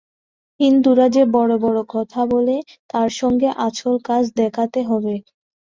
[0.59, 2.55] হিন্দুরা যে বড় বড় কথা বলে,
[2.91, 5.13] তার সঙ্গে আসল কাজ দেখাতে হবে।